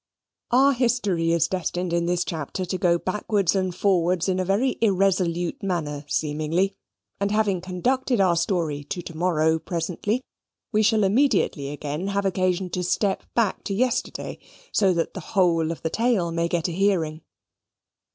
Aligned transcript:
Our 0.49 0.73
history 0.73 1.31
is 1.31 1.47
destined 1.47 1.93
in 1.93 2.07
this 2.07 2.25
chapter 2.25 2.65
to 2.65 2.77
go 2.79 2.97
backwards 2.97 3.55
and 3.55 3.71
forwards 3.75 4.27
in 4.27 4.39
a 4.39 4.43
very 4.43 4.79
irresolute 4.81 5.61
manner 5.61 6.05
seemingly, 6.07 6.75
and 7.19 7.29
having 7.29 7.61
conducted 7.61 8.19
our 8.19 8.35
story 8.35 8.83
to 8.85 9.03
to 9.03 9.15
morrow 9.15 9.59
presently, 9.59 10.23
we 10.71 10.81
shall 10.81 11.03
immediately 11.03 11.69
again 11.69 12.07
have 12.07 12.25
occasion 12.25 12.71
to 12.71 12.83
step 12.83 13.31
back 13.35 13.63
to 13.65 13.75
yesterday, 13.75 14.39
so 14.71 14.91
that 14.91 15.13
the 15.13 15.19
whole 15.37 15.71
of 15.71 15.83
the 15.83 15.91
tale 15.91 16.31
may 16.31 16.47
get 16.47 16.67
a 16.67 16.71
hearing. 16.71 17.21